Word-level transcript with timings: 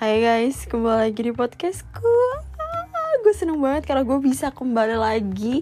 Hai 0.00 0.16
guys, 0.24 0.64
kembali 0.64 1.12
lagi 1.12 1.28
di 1.28 1.32
podcastku. 1.36 2.16
Ah, 2.56 3.20
Gue 3.20 3.36
seneng 3.36 3.60
banget 3.60 3.84
karena 3.84 4.00
gue 4.08 4.16
bisa 4.24 4.48
kembali 4.48 4.96
lagi 4.96 5.60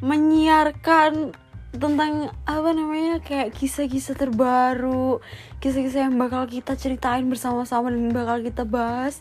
Menyiarkan 0.00 1.36
tentang 1.76 2.32
apa 2.48 2.70
namanya 2.72 3.20
kayak 3.20 3.52
kisah-kisah 3.52 4.16
terbaru 4.16 5.20
Kisah-kisah 5.60 6.08
yang 6.08 6.16
bakal 6.16 6.48
kita 6.48 6.72
ceritain 6.72 7.28
bersama-sama 7.28 7.92
dan 7.92 8.16
bakal 8.16 8.40
kita 8.40 8.64
bahas 8.64 9.20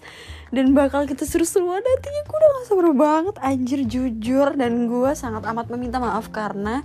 Dan 0.55 0.71
bakal 0.71 1.04
kita 1.04 1.28
seru-seruan 1.28 1.84
nantinya 1.84 2.24
Gue 2.24 2.38
udah 2.40 2.50
gak 2.55 2.66
sabar 2.71 2.88
banget 2.96 3.36
anjir 3.44 3.84
jujur. 3.84 4.55
Dan 4.55 4.88
gue 4.88 5.12
sangat 5.20 5.44
amat 5.52 5.68
meminta 5.68 6.00
maaf 6.00 6.32
karena 6.32 6.80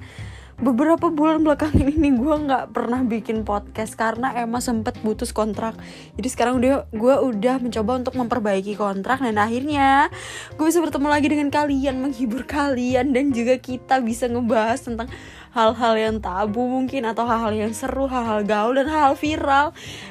beberapa 0.58 1.06
bulan 1.14 1.46
belakangan 1.46 1.86
ini 1.86 2.18
gue 2.18 2.36
nggak 2.50 2.74
pernah 2.74 3.06
bikin 3.06 3.46
podcast 3.46 3.94
karena 3.94 4.34
emang 4.42 4.58
sempet 4.58 4.98
putus 5.06 5.30
kontrak. 5.30 5.78
Jadi 6.18 6.28
sekarang 6.28 6.58
udah 6.58 6.90
gue 6.90 7.14
udah 7.14 7.62
mencoba 7.62 8.02
untuk 8.02 8.18
memperbaiki 8.18 8.74
kontrak 8.74 9.22
dan 9.22 9.38
akhirnya 9.38 10.10
gue 10.58 10.66
bisa 10.66 10.82
bertemu 10.82 11.06
lagi 11.06 11.26
dengan 11.30 11.48
kalian 11.54 12.02
menghibur 12.02 12.42
kalian 12.42 13.14
dan 13.14 13.30
juga 13.30 13.54
kita 13.62 14.02
bisa 14.02 14.26
ngebahas 14.26 14.82
tentang 14.82 15.06
hal-hal 15.54 15.94
yang 15.94 16.16
tabu 16.18 16.66
mungkin 16.66 17.06
atau 17.06 17.22
hal-hal 17.22 17.54
yang 17.54 17.72
seru 17.72 18.10
hal-hal 18.10 18.42
gaul 18.42 18.74
dan 18.74 18.90
hal, 18.90 19.14
-hal 19.14 19.14
viral 19.14 19.66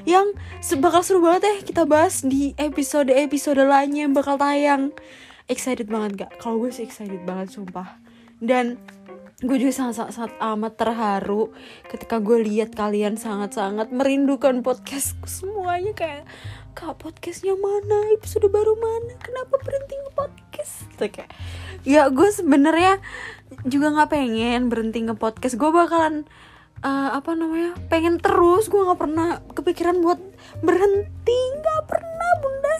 yang 0.07 0.31
bakal 0.79 1.03
seru 1.03 1.19
banget 1.19 1.43
ya 1.43 1.55
kita 1.61 1.83
bahas 1.83 2.23
di 2.23 2.55
episode 2.55 3.11
episode 3.11 3.59
lainnya 3.59 4.07
yang 4.07 4.15
bakal 4.15 4.39
tayang. 4.39 4.95
Excited 5.47 5.91
banget 5.91 6.27
gak 6.27 6.31
kalau 6.39 6.63
gue 6.63 6.71
sih 6.71 6.87
excited 6.87 7.23
banget 7.27 7.51
sumpah. 7.51 7.99
Dan 8.37 8.77
gue 9.37 9.53
juga 9.61 9.69
sangat, 9.69 10.09
sangat 10.17 10.33
amat 10.41 10.73
terharu 10.81 11.53
ketika 11.93 12.17
gue 12.17 12.41
lihat 12.41 12.73
kalian 12.73 13.21
sangat-sangat 13.21 13.93
merindukan 13.93 14.65
podcastku 14.65 15.29
semuanya 15.29 15.93
kayak 15.93 16.25
kak 16.73 16.97
podcastnya 16.97 17.53
mana? 17.53 18.17
Episode 18.17 18.49
baru 18.49 18.73
mana? 18.81 19.13
Kenapa 19.21 19.61
berhenti 19.61 19.93
nge-podcast? 19.93 20.73
Gitu 20.89 21.05
kayak. 21.21 21.29
Ya 21.85 22.09
gue 22.09 22.29
sebenarnya 22.33 22.97
juga 23.61 23.93
nggak 23.93 24.09
pengen 24.09 24.73
berhenti 24.73 25.05
nge-podcast. 25.05 25.53
Gue 25.53 25.69
bakalan 25.69 26.25
uh, 26.81 27.13
apa 27.13 27.37
namanya 27.37 27.77
pengen 27.93 28.17
terus. 28.17 28.73
Gue 28.73 28.89
nggak 28.89 29.01
pernah 29.05 29.41
kepikiran 29.53 30.01
buat 30.01 30.17
berhenti. 30.65 31.39
Nggak 31.61 31.81
pernah 31.85 32.31
bunda. 32.41 32.77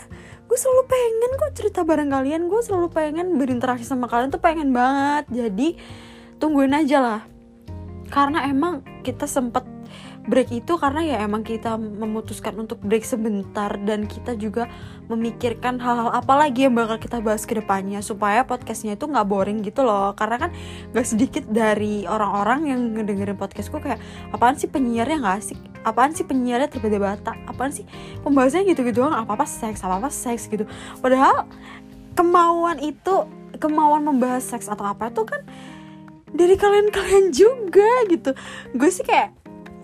Gue 0.50 0.58
selalu 0.58 0.90
pengen 0.90 1.32
kok 1.38 1.54
cerita 1.54 1.86
bareng 1.86 2.10
kalian. 2.10 2.50
Gue 2.50 2.66
selalu 2.66 2.90
pengen 2.90 3.38
berinteraksi 3.38 3.86
sama 3.86 4.10
kalian 4.10 4.34
tuh 4.34 4.42
pengen 4.42 4.74
banget. 4.74 5.26
Jadi 5.30 5.78
tungguin 6.38 6.74
aja 6.74 6.98
lah. 7.02 7.22
Karena 8.08 8.48
emang 8.48 8.82
kita 9.04 9.28
sempet 9.28 9.68
break 10.28 10.52
itu 10.52 10.76
karena 10.76 11.02
ya 11.08 11.18
emang 11.24 11.42
kita 11.42 11.80
memutuskan 11.80 12.52
untuk 12.60 12.84
break 12.84 13.08
sebentar 13.08 13.72
dan 13.88 14.04
kita 14.06 14.36
juga 14.36 14.68
memikirkan 15.08 15.80
hal-hal 15.80 16.12
apa 16.12 16.36
lagi 16.36 16.68
yang 16.68 16.76
bakal 16.76 17.00
kita 17.00 17.24
bahas 17.24 17.48
ke 17.48 17.56
depannya 17.56 18.04
supaya 18.04 18.44
podcastnya 18.44 19.00
itu 19.00 19.08
nggak 19.08 19.24
boring 19.24 19.64
gitu 19.64 19.88
loh. 19.88 20.12
Karena 20.20 20.48
kan 20.48 20.52
gak 20.92 21.08
sedikit 21.08 21.48
dari 21.48 22.04
orang-orang 22.04 22.76
yang 22.76 22.80
ngedengerin 22.92 23.40
podcastku 23.40 23.80
kayak 23.80 24.04
apaan 24.36 24.60
sih 24.60 24.68
penyiarnya 24.68 25.18
nggak 25.24 25.36
asik? 25.40 25.60
Apaan 25.88 26.12
sih 26.12 26.28
penyiarnya 26.28 26.68
terbata-bata 26.68 27.32
apaan 27.48 27.72
sih 27.72 27.88
pembahasannya 28.28 28.68
gitu-gitu? 28.76 29.00
Doang 29.08 29.16
apa-apa 29.16 29.48
seks 29.48 29.80
apa-apa 29.80 30.12
seks 30.12 30.52
gitu. 30.52 30.68
Padahal 31.00 31.48
kemauan 32.20 32.84
itu 32.84 33.24
kemauan 33.64 34.04
membahas 34.04 34.44
seks 34.44 34.68
atau 34.68 34.84
apa 34.84 35.08
itu 35.08 35.24
kan 35.24 35.42
dari 36.34 36.56
kalian-kalian 36.60 37.32
juga 37.32 38.08
gitu. 38.12 38.32
Gue 38.76 38.90
sih 38.92 39.04
kayak 39.04 39.36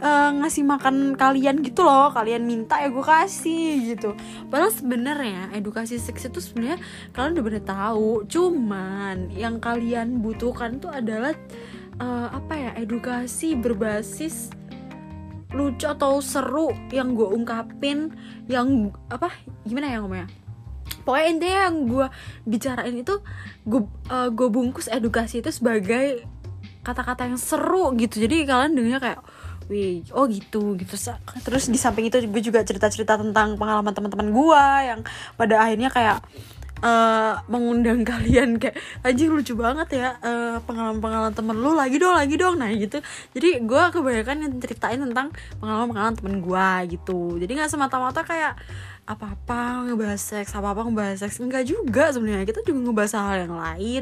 uh, 0.04 0.32
ngasih 0.44 0.64
makan 0.68 1.16
kalian 1.16 1.64
gitu 1.64 1.88
loh 1.88 2.12
kalian 2.12 2.44
minta 2.44 2.84
ya 2.84 2.92
gue 2.92 3.06
kasih 3.06 3.96
gitu. 3.96 4.16
Padahal 4.52 4.72
sebenarnya 4.72 5.56
edukasi 5.56 5.96
seks 5.98 6.28
itu 6.28 6.40
sebenarnya 6.44 6.80
kalian 7.16 7.40
udah 7.40 7.46
bener 7.46 7.64
tahu. 7.64 8.10
Cuman 8.28 9.32
yang 9.32 9.64
kalian 9.64 10.20
butuhkan 10.20 10.84
tuh 10.84 10.92
adalah 10.92 11.32
uh, 12.04 12.28
apa 12.36 12.54
ya 12.54 12.72
edukasi 12.80 13.56
berbasis 13.56 14.52
lucu 15.54 15.86
atau 15.86 16.18
seru 16.18 16.74
yang 16.90 17.14
gue 17.14 17.30
ungkapin 17.30 18.10
yang 18.50 18.90
apa 19.14 19.30
gimana 19.70 19.86
ya 19.86 19.98
ngomongnya 20.02 20.43
pokoknya 21.04 21.28
intinya 21.30 21.60
yang 21.70 21.78
gue 21.88 22.08
bicarain 22.48 22.96
itu 22.96 23.16
gue 23.64 23.82
uh, 24.12 24.50
bungkus 24.50 24.88
edukasi 24.92 25.40
itu 25.40 25.52
sebagai 25.52 26.24
kata-kata 26.84 27.32
yang 27.32 27.40
seru 27.40 27.96
gitu. 27.96 28.20
Jadi 28.20 28.44
kalian 28.44 28.76
dengarnya 28.76 29.00
kayak 29.00 29.20
wih 29.72 30.04
oh 30.12 30.28
gitu 30.28 30.76
gitu. 30.76 30.96
Terus 31.44 31.72
di 31.72 31.80
samping 31.80 32.12
itu 32.12 32.20
gue 32.20 32.42
juga 32.44 32.64
cerita-cerita 32.64 33.16
tentang 33.16 33.56
pengalaman 33.56 33.96
teman-teman 33.96 34.28
gue 34.32 34.66
yang 34.84 35.00
pada 35.40 35.64
akhirnya 35.64 35.88
kayak 35.88 36.20
uh, 36.84 37.40
mengundang 37.48 38.04
kalian 38.12 38.60
kayak 38.60 38.76
anjing 39.02 39.32
lucu 39.32 39.56
banget 39.56 40.04
ya 40.04 40.10
uh, 40.20 40.60
pengalaman-pengalaman 40.68 41.34
temen 41.34 41.56
lu 41.56 41.72
lagi 41.74 41.98
dong 41.98 42.14
lagi 42.14 42.36
dong. 42.36 42.60
Nah 42.60 42.70
gitu. 42.76 43.00
Jadi 43.34 43.64
gue 43.64 43.84
kebanyakan 43.96 44.38
yang 44.44 44.54
ceritain 44.60 45.00
tentang 45.00 45.32
pengalaman-pengalaman 45.64 46.16
temen 46.20 46.36
gue 46.44 46.70
gitu. 47.00 47.40
Jadi 47.40 47.52
nggak 47.56 47.72
semata-mata 47.72 48.22
kayak 48.28 48.60
apa-apa 49.04 49.92
ngebahas 49.92 50.16
seks 50.20 50.56
apa-apa 50.56 50.88
ngebahas 50.88 51.18
seks. 51.24 51.40
Enggak 51.40 51.64
juga 51.66 52.12
sebenarnya. 52.12 52.46
Kita 52.46 52.62
juga 52.68 52.80
ngebahas 52.92 53.14
hal 53.16 53.48
yang 53.48 53.56
lain. 53.56 54.02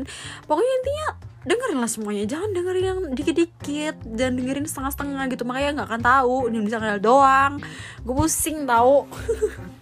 Pokoknya 0.49 0.73
intinya 0.81 1.07
dengerin 1.41 1.79
lah 1.81 1.89
semuanya. 1.89 2.23
Jangan 2.29 2.49
dengerin 2.53 2.85
yang 2.85 2.99
dikit-dikit 3.17 3.95
dan 4.13 4.37
dengerin 4.37 4.65
setengah-setengah 4.65 5.23
gitu. 5.33 5.43
Makanya 5.45 5.69
nggak 5.81 5.89
akan 5.89 6.03
tahu. 6.05 6.35
Ini 6.49 6.57
bisa 6.65 6.77
kenal 6.77 7.01
doang. 7.01 7.61
Gue 8.05 8.13
pusing 8.13 8.65
tahu 8.69 9.05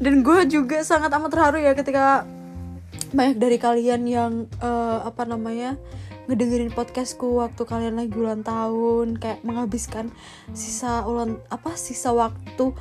dan 0.00 0.24
gue 0.24 0.38
juga 0.48 0.80
sangat 0.80 1.12
amat 1.12 1.30
terharu 1.30 1.58
ya 1.60 1.76
ketika 1.76 2.24
banyak 3.12 3.36
dari 3.36 3.60
kalian 3.60 4.02
yang 4.08 4.32
uh, 4.64 5.04
apa 5.04 5.28
namanya 5.28 5.76
ngedengerin 6.24 6.72
podcastku 6.72 7.42
waktu 7.42 7.62
kalian 7.68 8.00
lagi 8.00 8.16
ulang 8.16 8.40
tahun 8.40 9.20
kayak 9.20 9.44
menghabiskan 9.44 10.08
sisa 10.56 11.04
ulang 11.04 11.42
apa 11.52 11.76
sisa 11.76 12.16
waktu 12.16 12.72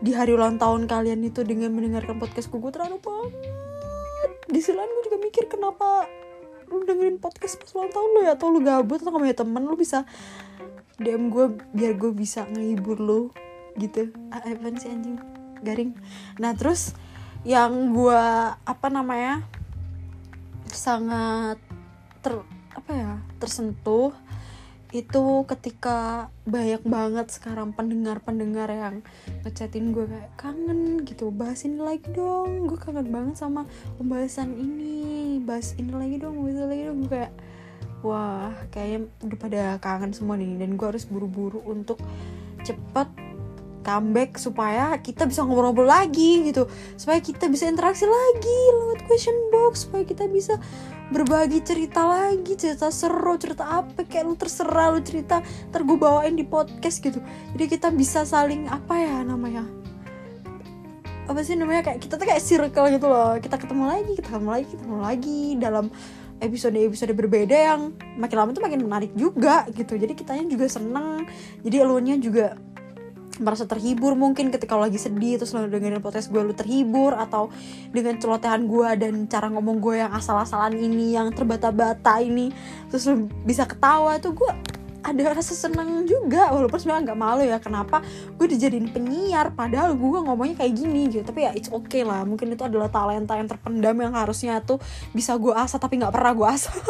di 0.00 0.12
hari 0.12 0.36
ulang 0.36 0.60
tahun 0.60 0.88
kalian 0.88 1.20
itu 1.24 1.44
dengan 1.44 1.76
mendengarkan 1.76 2.16
podcastku. 2.16 2.56
Gue 2.56 2.72
terlalu 2.72 2.98
banget. 3.04 4.32
Di 4.48 4.60
selain 4.64 4.88
gue 4.88 5.04
juga 5.12 5.18
mikir 5.20 5.44
kenapa 5.46 6.08
lu 6.72 6.82
dengerin 6.88 7.20
podcast 7.20 7.60
pas 7.60 7.70
ulang 7.76 7.92
tahun 7.92 8.08
lo 8.16 8.20
ya? 8.24 8.32
Atau 8.32 8.48
lu 8.48 8.60
gabut 8.64 8.98
atau 8.98 9.12
kamu 9.12 9.28
ya 9.28 9.36
temen 9.36 9.62
lu 9.68 9.76
bisa 9.76 10.08
DM 10.96 11.28
gue 11.28 11.52
biar 11.76 11.92
gue 12.00 12.10
bisa 12.16 12.48
ngehibur 12.48 12.96
lu 12.96 13.28
gitu. 13.76 14.08
Ah, 14.32 14.40
apa 14.40 14.72
sih 14.80 14.88
anjing 14.88 15.39
garing. 15.62 15.96
Nah 16.40 16.52
terus 16.56 16.92
yang 17.44 17.96
gue 17.96 18.22
apa 18.52 18.88
namanya 18.92 19.44
sangat 20.68 21.56
ter 22.20 22.36
apa 22.76 22.90
ya 22.92 23.12
tersentuh 23.40 24.12
itu 24.90 25.46
ketika 25.46 26.28
banyak 26.42 26.82
banget 26.82 27.30
sekarang 27.30 27.70
pendengar-pendengar 27.70 28.66
yang 28.74 28.96
ngechatin 29.46 29.94
gue 29.94 30.02
kayak 30.02 30.34
kangen 30.34 31.06
gitu. 31.06 31.30
Bahas 31.30 31.62
ini 31.62 31.78
lagi 31.78 32.10
dong. 32.10 32.66
Gue 32.66 32.74
kangen 32.74 33.06
banget 33.06 33.38
sama 33.38 33.70
pembahasan 34.02 34.58
ini. 34.58 35.38
Bahas 35.46 35.78
ini 35.78 35.94
lagi 35.94 36.18
dong 36.18 36.42
bahas 36.42 36.58
ini 36.58 36.66
lagi 36.66 36.82
dong. 36.90 36.98
Gue 37.06 37.10
kayak 37.14 37.32
wah 38.02 38.50
kayaknya 38.74 39.00
udah 39.22 39.38
pada 39.38 39.62
kangen 39.78 40.10
semua 40.10 40.34
nih. 40.34 40.58
Dan 40.58 40.74
gue 40.74 40.86
harus 40.90 41.06
buru-buru 41.06 41.62
untuk 41.70 42.02
cepet 42.66 43.08
comeback 43.80 44.36
supaya 44.36 44.96
kita 45.00 45.24
bisa 45.26 45.44
ngobrol-ngobrol 45.44 45.88
lagi 45.88 46.44
gitu. 46.46 46.68
Supaya 46.96 47.18
kita 47.20 47.48
bisa 47.48 47.66
interaksi 47.66 48.04
lagi 48.04 48.58
lewat 48.76 49.04
question 49.08 49.36
box. 49.52 49.88
Supaya 49.88 50.04
kita 50.04 50.28
bisa 50.28 50.60
berbagi 51.10 51.60
cerita 51.64 52.06
lagi. 52.06 52.54
Cerita 52.56 52.92
seru 52.92 53.34
cerita 53.40 53.66
apa 53.84 54.04
kayak 54.04 54.24
lu 54.24 54.34
terserah 54.36 54.94
lu 54.94 55.00
cerita 55.02 55.42
ntar 55.72 55.82
di 56.30 56.44
podcast 56.46 57.00
gitu. 57.02 57.18
Jadi 57.56 57.64
kita 57.66 57.88
bisa 57.90 58.22
saling 58.24 58.68
apa 58.68 58.94
ya 58.96 59.24
namanya? 59.24 59.66
Apa 61.26 61.40
sih 61.46 61.54
namanya? 61.54 61.86
Kayak 61.86 61.98
kita 62.02 62.14
tuh 62.18 62.26
kayak 62.26 62.42
circle 62.42 62.86
gitu 62.90 63.06
loh. 63.06 63.38
Kita 63.38 63.56
ketemu 63.58 63.84
lagi 63.86 64.12
kita 64.18 64.28
ketemu 64.34 64.50
lagi 64.50 64.66
kita 64.68 64.82
ketemu 64.82 65.00
lagi 65.02 65.40
dalam 65.58 65.86
episode-episode 66.40 67.12
berbeda 67.12 67.52
yang 67.52 67.92
makin 68.16 68.36
lama 68.40 68.50
tuh 68.56 68.64
makin 68.64 68.80
menarik 68.80 69.12
juga 69.12 69.68
gitu. 69.76 69.94
Jadi 70.00 70.16
kitanya 70.16 70.48
juga 70.48 70.66
seneng. 70.66 71.28
Jadi 71.60 71.76
elunya 71.76 72.16
juga 72.16 72.56
merasa 73.40 73.64
terhibur 73.64 74.12
mungkin 74.14 74.52
ketika 74.52 74.76
lo 74.76 74.84
lagi 74.84 75.00
sedih 75.00 75.40
terus 75.40 75.56
lo 75.56 75.64
dengerin 75.64 76.04
podcast 76.04 76.28
gue 76.28 76.38
lo 76.38 76.52
terhibur 76.52 77.16
atau 77.16 77.48
dengan 77.90 78.20
celotehan 78.20 78.68
gue 78.68 78.88
dan 79.00 79.12
cara 79.26 79.48
ngomong 79.48 79.80
gue 79.80 80.04
yang 80.04 80.12
asal-asalan 80.12 80.76
ini 80.76 81.16
yang 81.16 81.32
terbata-bata 81.32 82.20
ini 82.20 82.52
terus 82.92 83.08
lo 83.08 83.26
bisa 83.42 83.64
ketawa 83.64 84.20
itu 84.20 84.30
gue 84.36 84.50
ada 85.00 85.32
rasa 85.32 85.56
seneng 85.56 86.04
juga. 86.04 86.52
Walaupun 86.52 86.76
sebenarnya 86.76 87.08
nggak 87.08 87.20
malu 87.24 87.40
ya 87.40 87.56
kenapa 87.56 88.04
gue 88.36 88.46
dijadiin 88.52 88.92
penyiar 88.92 89.48
padahal 89.56 89.96
gue 89.96 90.20
ngomongnya 90.28 90.60
kayak 90.60 90.76
gini 90.76 91.08
gitu. 91.08 91.24
Tapi 91.24 91.48
ya 91.48 91.56
it's 91.56 91.72
okay 91.72 92.04
lah. 92.04 92.20
Mungkin 92.28 92.52
itu 92.52 92.60
adalah 92.68 92.92
talenta 92.92 93.32
yang 93.40 93.48
terpendam 93.48 93.96
yang 93.96 94.12
harusnya 94.12 94.60
tuh 94.60 94.76
bisa 95.16 95.32
gue 95.40 95.56
asah 95.56 95.80
tapi 95.80 95.96
nggak 95.96 96.12
pernah 96.12 96.36
gue 96.36 96.48
asah 96.52 96.76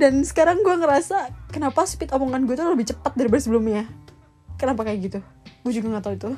dan 0.00 0.22
sekarang 0.22 0.62
gue 0.62 0.74
ngerasa 0.80 1.30
kenapa 1.50 1.86
speed 1.86 2.14
omongan 2.14 2.46
gue 2.46 2.54
tuh 2.54 2.70
lebih 2.70 2.90
cepat 2.94 3.12
daripada 3.18 3.42
sebelumnya 3.42 3.84
kenapa 4.60 4.84
kayak 4.84 5.00
gitu? 5.00 5.18
Gue 5.64 5.72
juga 5.72 5.96
nggak 5.96 6.04
tahu 6.04 6.14
itu. 6.20 6.30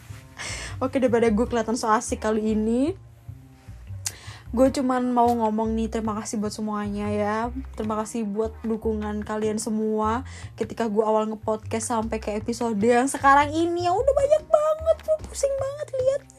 Oke 0.84 0.96
daripada 0.96 1.28
gue 1.28 1.46
kelihatan 1.46 1.76
so 1.76 1.92
asik 1.92 2.24
kali 2.24 2.56
ini 2.56 2.96
gue 4.54 4.70
cuman 4.70 5.10
mau 5.10 5.26
ngomong 5.26 5.74
nih 5.74 5.90
terima 5.90 6.14
kasih 6.14 6.38
buat 6.38 6.54
semuanya 6.54 7.10
ya. 7.10 7.38
Terima 7.74 7.98
kasih 7.98 8.22
buat 8.22 8.54
dukungan 8.62 9.26
kalian 9.26 9.58
semua. 9.58 10.22
Ketika 10.54 10.86
gue 10.86 11.02
awal 11.02 11.26
ngepodcast 11.26 11.90
sampai 11.90 12.22
ke 12.22 12.38
episode 12.38 12.78
yang 12.78 13.10
sekarang 13.10 13.50
ini 13.50 13.90
yang 13.90 13.98
udah 13.98 14.14
banyak 14.14 14.42
banget 14.46 14.96
gue 15.02 15.16
pusing 15.26 15.50
banget 15.58 15.88
liatnya 15.98 16.33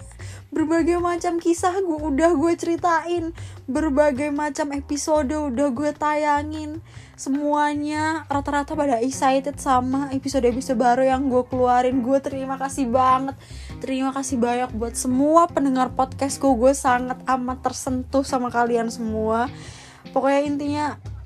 berbagai 0.56 1.04
macam 1.04 1.36
kisah 1.36 1.84
gue 1.84 2.00
udah 2.00 2.32
gue 2.32 2.54
ceritain. 2.56 3.36
Berbagai 3.68 4.32
macam 4.32 4.72
episode 4.72 5.36
udah 5.36 5.68
gue 5.76 5.92
tayangin. 5.92 6.80
Semuanya 7.20 8.24
rata-rata 8.32 8.72
pada 8.72 9.04
excited 9.04 9.60
sama 9.60 10.08
episode-episode 10.16 10.80
baru 10.80 11.04
yang 11.04 11.28
gue 11.28 11.44
keluarin. 11.52 12.00
Gue 12.00 12.24
terima 12.24 12.56
kasih 12.56 12.88
banget. 12.88 13.36
Terima 13.84 14.16
kasih 14.16 14.40
banyak 14.40 14.72
buat 14.80 14.96
semua 14.96 15.52
pendengar 15.52 15.92
podcastku 15.92 16.56
gue 16.56 16.72
sangat 16.72 17.20
amat 17.28 17.60
tersentuh 17.60 18.24
sama 18.24 18.48
kalian 18.48 18.88
semua. 18.88 19.52
Pokoknya 20.16 20.42
intinya 20.48 20.86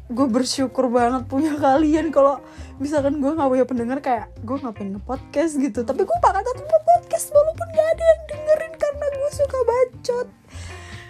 gue 0.09 0.25
bersyukur 0.25 0.89
banget 0.89 1.29
punya 1.29 1.53
kalian. 1.53 2.09
Kalau 2.09 2.41
misalkan 2.81 3.21
gue 3.21 3.29
nggak 3.29 3.45
punya 3.45 3.65
pendengar 3.69 4.01
kayak 4.01 4.33
gue 4.41 4.57
ngapain 4.57 4.89
nge-podcast 4.89 5.53
gitu. 5.61 5.85
Tapi 5.85 6.01
gue 6.01 6.17
bakal 6.17 6.41
tetap 6.41 6.65
nge-podcast 6.65 7.29
walaupun 7.29 7.67
gak 7.77 7.89
ada 7.93 8.05
yang 8.09 8.21
gue 8.25 8.48
suka 8.48 8.48
bacot. 10.09 10.27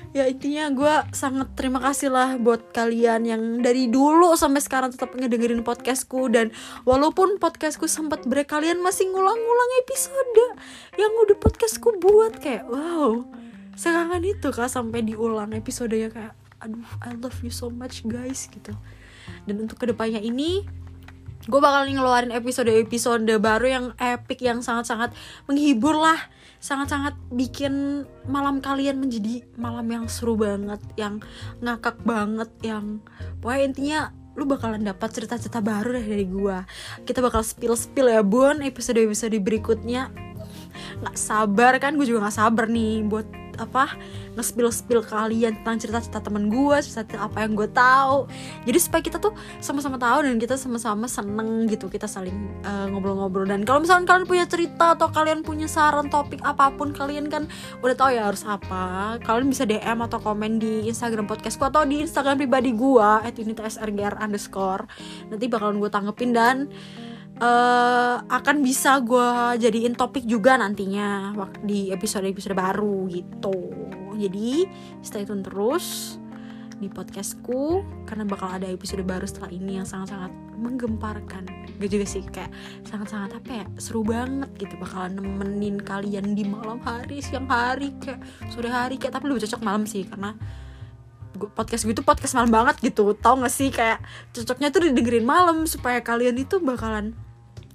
Ya 0.10 0.26
intinya 0.26 0.74
gue 0.74 0.96
sangat 1.14 1.54
terima 1.54 1.78
kasih 1.78 2.10
lah 2.10 2.34
buat 2.42 2.74
kalian 2.74 3.30
yang 3.30 3.42
dari 3.62 3.86
dulu 3.94 4.34
sampai 4.34 4.58
sekarang 4.58 4.90
tetap 4.90 5.14
ngedengerin 5.14 5.62
podcastku. 5.62 6.34
Dan 6.34 6.50
walaupun 6.82 7.38
podcastku 7.38 7.86
sempat 7.86 8.26
break 8.26 8.50
kalian 8.50 8.82
masih 8.82 9.06
ngulang-ngulang 9.06 9.72
episode 9.86 10.58
yang 10.98 11.14
udah 11.14 11.38
podcastku 11.38 12.02
buat. 12.02 12.42
Kayak 12.42 12.66
wow 12.68 13.22
sekarang 13.78 14.26
itu 14.28 14.50
kak 14.52 14.68
sampai 14.68 15.06
diulang 15.08 15.56
episode 15.56 15.96
ya 15.96 16.12
kayak 16.12 16.36
aduh 16.60 16.90
I 17.00 17.16
love 17.16 17.40
you 17.46 17.54
so 17.54 17.70
much 17.70 18.02
guys 18.10 18.50
gitu. 18.50 18.74
Dan 19.46 19.62
untuk 19.62 19.78
ke 19.78 19.86
depannya 19.94 20.20
ini 20.26 20.66
gue 21.50 21.60
bakal 21.60 21.90
ngeluarin 21.90 22.30
episode-episode 22.30 23.26
baru 23.42 23.66
yang 23.66 23.86
epic 23.98 24.46
yang 24.46 24.62
sangat-sangat 24.62 25.12
menghibur 25.50 25.98
lah. 25.98 26.22
Sangat-sangat 26.60 27.16
bikin 27.32 28.04
malam 28.28 28.62
kalian 28.62 29.00
menjadi 29.00 29.48
malam 29.56 29.88
yang 29.90 30.06
seru 30.12 30.36
banget 30.36 30.84
yang 31.00 31.24
ngakak 31.64 31.98
banget 32.04 32.52
yang 32.62 33.00
pokoknya 33.40 33.64
intinya 33.64 34.00
lu 34.36 34.44
bakalan 34.44 34.84
dapat 34.84 35.10
cerita-cerita 35.10 35.64
baru 35.64 35.96
deh 35.98 36.06
dari 36.06 36.28
gua. 36.28 36.68
Kita 37.08 37.24
bakal 37.24 37.42
spill 37.48 37.74
spill 37.80 38.12
ya 38.12 38.22
bun 38.22 38.62
episode 38.62 39.00
episode 39.00 39.36
berikutnya. 39.40 40.12
Nggak 41.00 41.16
sabar 41.16 41.80
kan? 41.80 41.96
Gue 41.96 42.06
juga 42.06 42.28
nggak 42.28 42.38
sabar 42.38 42.68
nih 42.68 43.08
buat 43.08 43.39
apa 43.60 43.94
nge-spill-spill 44.40 45.04
kalian 45.04 45.60
tentang 45.62 45.78
cerita-cerita 45.84 46.24
temen 46.24 46.48
gue 46.48 46.78
cerita 46.80 47.20
apa 47.20 47.44
yang 47.44 47.54
gue 47.54 47.70
tahu. 47.70 48.26
Jadi 48.64 48.80
supaya 48.80 49.02
kita 49.04 49.20
tuh 49.20 49.36
sama-sama 49.60 50.00
tahu 50.00 50.24
dan 50.24 50.40
kita 50.40 50.56
sama-sama 50.56 51.06
seneng 51.06 51.68
gitu 51.68 51.92
kita 51.92 52.08
saling 52.08 52.34
ngobrol 52.90 53.20
ngobrol-ngobrol. 53.20 53.46
Dan 53.50 53.68
kalau 53.68 53.84
misalnya 53.84 54.08
kalian 54.08 54.28
punya 54.30 54.46
cerita 54.48 54.96
atau 54.96 55.12
kalian 55.12 55.44
punya 55.44 55.68
saran 55.68 56.08
topik 56.08 56.40
apa 56.46 56.72
pun 56.74 56.96
kalian 56.96 57.28
kan 57.28 57.46
udah 57.84 57.96
tahu 57.98 58.10
ya 58.16 58.30
harus 58.30 58.46
apa 58.48 59.18
kalian 59.26 59.52
bisa 59.52 59.68
DM 59.68 60.00
atau 60.06 60.20
komen 60.22 60.62
di 60.62 60.88
Instagram 60.88 61.28
podcastku 61.28 61.66
atau 61.66 61.84
di 61.84 62.06
Instagram 62.06 62.40
pribadi 62.40 62.72
gue 62.72 63.10
@unitasrgr 63.36 64.22
underscore. 64.22 64.88
Nanti 65.28 65.46
bakalan 65.52 65.82
gue 65.82 65.92
tanggepin 65.92 66.32
dan 66.32 66.58
uh, 67.40 68.16
akan 68.28 68.62
bisa 68.62 69.00
gue 69.02 69.60
jadiin 69.60 69.96
topik 69.96 70.28
juga 70.28 70.60
nantinya 70.60 71.34
di 71.64 71.90
episode-episode 71.90 72.56
baru 72.56 73.08
gitu. 73.10 73.56
Jadi 74.20 74.68
stay 75.00 75.24
tune 75.24 75.42
terus 75.42 76.20
di 76.80 76.88
podcastku 76.88 77.84
karena 78.08 78.24
bakal 78.24 78.56
ada 78.56 78.68
episode 78.72 79.04
baru 79.04 79.28
setelah 79.28 79.52
ini 79.52 79.80
yang 79.80 79.88
sangat-sangat 79.88 80.32
menggemparkan. 80.60 81.44
Gak 81.80 81.90
juga 81.92 82.06
sih 82.08 82.24
kayak 82.24 82.52
sangat-sangat 82.88 83.40
apa 83.40 83.52
ya 83.64 83.66
seru 83.80 84.04
banget 84.04 84.52
gitu. 84.60 84.76
Bakalan 84.80 85.20
nemenin 85.20 85.80
kalian 85.80 86.36
di 86.36 86.44
malam 86.48 86.80
hari 86.84 87.24
siang 87.24 87.48
hari 87.48 87.96
kayak 88.00 88.20
sore 88.52 88.72
hari 88.72 88.96
kayak 89.00 89.20
tapi 89.20 89.32
lebih 89.32 89.48
cocok 89.48 89.62
malam 89.64 89.84
sih 89.88 90.04
karena 90.08 90.36
podcast 91.56 91.88
gue 91.88 91.96
tuh 91.96 92.04
podcast 92.04 92.36
malam 92.36 92.52
banget 92.52 92.80
gitu. 92.84 93.16
Tau 93.16 93.40
gak 93.40 93.52
sih 93.52 93.72
kayak 93.72 94.04
cocoknya 94.36 94.68
tuh 94.72 94.88
didengerin 94.88 95.28
malam 95.28 95.64
supaya 95.68 96.04
kalian 96.04 96.36
itu 96.40 96.60
bakalan 96.60 97.16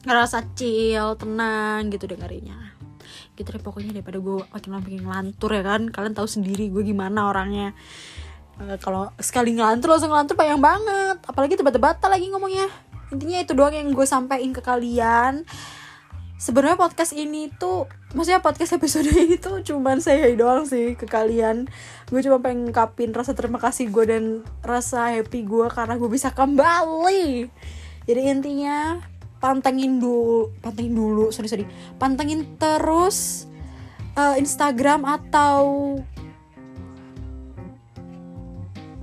ngerasa 0.05 0.55
chill 0.57 1.17
tenang 1.17 1.89
gitu 1.93 2.05
dengerinnya. 2.09 2.77
Gitu 3.35 3.49
deh 3.51 3.63
pokoknya 3.63 3.91
daripada 3.97 4.21
gue 4.21 4.45
makin 4.53 4.71
makin 4.77 5.01
ngelantur 5.05 5.51
ya 5.51 5.63
kan. 5.65 5.83
Kalian 5.91 6.15
tahu 6.15 6.29
sendiri 6.29 6.71
gue 6.71 6.85
gimana 6.85 7.29
orangnya. 7.29 7.75
Uh, 8.61 8.79
kalau 8.79 9.11
sekali 9.19 9.57
ngelantur 9.59 9.97
langsung 9.97 10.13
ngelantur 10.13 10.39
panjang 10.39 10.63
banget. 10.63 11.19
Apalagi 11.27 11.59
tebak-tebakan 11.59 12.09
lagi 12.13 12.27
ngomongnya. 12.31 12.69
Intinya 13.11 13.39
itu 13.43 13.53
doang 13.53 13.75
yang 13.75 13.91
gue 13.91 14.07
sampaikan 14.07 14.53
ke 14.55 14.63
kalian. 14.63 15.43
Sebenarnya 16.35 16.77
podcast 16.77 17.17
ini 17.17 17.49
tuh 17.57 17.89
maksudnya 18.13 18.45
podcast 18.45 18.77
episode 18.77 19.09
ini 19.17 19.41
tuh 19.41 19.65
cuman 19.65 19.99
saya 19.99 20.29
doang 20.37 20.69
sih 20.69 20.95
ke 20.95 21.09
kalian. 21.09 21.67
Gue 22.13 22.21
cuma 22.21 22.39
pengen 22.45 22.69
ngungkapin 22.69 23.11
rasa 23.17 23.33
terima 23.33 23.59
kasih 23.59 23.89
gue 23.91 24.05
dan 24.07 24.25
rasa 24.61 25.15
happy 25.17 25.43
gue 25.43 25.67
karena 25.73 25.97
gue 25.97 26.11
bisa 26.11 26.31
kembali. 26.31 27.49
Jadi 28.05 28.21
intinya 28.29 29.01
pantengin 29.45 30.01
dulu 30.01 30.49
pantengin 30.65 30.97
dulu 30.97 31.29
sorry 31.29 31.53
sorry. 31.53 31.69
Pantengin 32.01 32.57
terus 32.57 33.45
uh, 34.17 34.41
Instagram 34.41 35.05
atau 35.05 36.01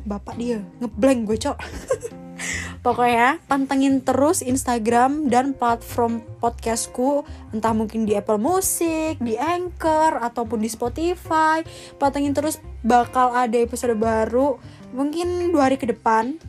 bapak 0.01 0.41
dia. 0.41 0.65
Ngeblank 0.81 1.29
gue 1.29 1.37
cok 1.37 1.57
pokoknya 2.85 3.37
pantengin 3.45 4.01
terus 4.01 4.41
Instagram 4.41 5.29
dan 5.29 5.53
platform 5.53 6.25
podcastku. 6.41 7.21
Entah 7.53 7.77
mungkin 7.77 8.09
di 8.09 8.17
Apple 8.17 8.41
Music 8.41 9.21
di 9.21 9.37
Anchor 9.37 10.17
ataupun 10.25 10.57
di 10.65 10.73
Spotify. 10.73 11.61
Pantengin 12.01 12.33
terus 12.33 12.57
bakal 12.81 13.37
ada 13.37 13.61
episode 13.61 13.93
baru 13.93 14.57
mungkin 14.89 15.53
dua 15.53 15.69
hari 15.69 15.77
ke 15.77 15.85
depan 15.85 16.41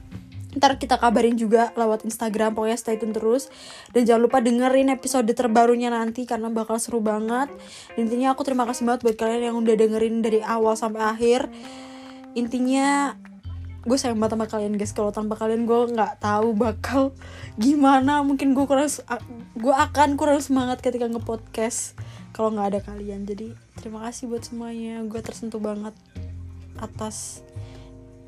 ntar 0.52 0.76
kita 0.76 1.00
kabarin 1.00 1.36
juga 1.40 1.72
lewat 1.72 2.04
Instagram 2.04 2.52
pokoknya 2.52 2.76
stay 2.76 3.00
tune 3.00 3.16
terus. 3.16 3.48
Dan 3.90 4.04
jangan 4.04 4.22
lupa 4.28 4.38
dengerin 4.44 4.92
episode 4.92 5.28
terbarunya 5.32 5.88
nanti 5.88 6.28
karena 6.28 6.52
bakal 6.52 6.76
seru 6.76 7.00
banget. 7.00 7.48
Intinya 7.96 8.36
aku 8.36 8.44
terima 8.44 8.68
kasih 8.68 8.84
banget 8.84 9.00
buat 9.08 9.16
kalian 9.16 9.52
yang 9.52 9.56
udah 9.56 9.74
dengerin 9.76 10.20
dari 10.20 10.40
awal 10.44 10.76
sampai 10.76 11.00
akhir. 11.00 11.48
Intinya 12.36 13.16
gue 13.82 13.98
sayang 13.98 14.20
banget 14.20 14.38
sama 14.38 14.46
kalian 14.46 14.74
guys. 14.76 14.92
Kalau 14.92 15.10
tanpa 15.10 15.34
kalian 15.40 15.64
gue 15.64 15.80
nggak 15.96 16.20
tahu 16.20 16.52
bakal 16.52 17.16
gimana. 17.56 18.20
Mungkin 18.20 18.52
gue 18.52 18.64
kurang 18.68 18.88
gue 19.56 19.74
akan 19.74 20.20
kurang 20.20 20.40
semangat 20.44 20.84
ketika 20.84 21.08
ngepodcast 21.08 21.96
kalau 22.36 22.52
nggak 22.52 22.76
ada 22.76 22.80
kalian. 22.84 23.24
Jadi 23.24 23.56
terima 23.80 24.04
kasih 24.04 24.28
buat 24.28 24.44
semuanya. 24.44 25.00
Gue 25.08 25.24
tersentuh 25.24 25.60
banget 25.60 25.96
atas 26.80 27.44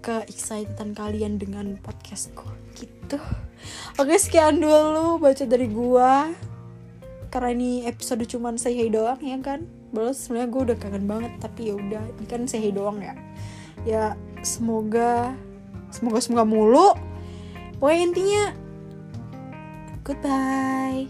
keexcitedan 0.05 0.93
kalian 0.93 1.41
dengan 1.41 1.81
podcastku. 1.81 2.45
Gitu. 2.77 3.17
Oke 3.97 4.21
sekian 4.21 4.61
dulu 4.61 5.17
baca 5.17 5.49
dari 5.49 5.65
gua. 5.73 6.29
Karena 7.33 7.51
ini 7.57 7.89
episode 7.89 8.23
cuman 8.29 8.61
say 8.61 8.77
hey 8.77 8.93
doang 8.93 9.19
ya 9.25 9.41
kan? 9.41 9.65
Balas 9.91 10.23
sebenarnya 10.23 10.49
gue 10.53 10.63
udah 10.71 10.77
kangen 10.79 11.05
banget 11.09 11.33
tapi 11.43 11.73
ya 11.73 11.75
udah 11.75 12.05
ini 12.21 12.27
kan 12.29 12.45
say 12.45 12.61
hey 12.61 12.71
doang 12.71 13.01
ya. 13.01 13.17
Ya 13.89 14.05
semoga 14.45 15.33
semoga 15.89 16.21
semoga 16.21 16.45
mulu. 16.45 16.93
Pokoknya 17.81 18.01
intinya 18.05 18.45
goodbye 20.05 21.09